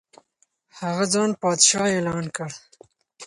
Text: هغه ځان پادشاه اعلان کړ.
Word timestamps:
هغه 0.79 1.05
ځان 1.13 1.31
پادشاه 1.41 1.89
اعلان 1.93 2.25
کړ. 2.35 2.49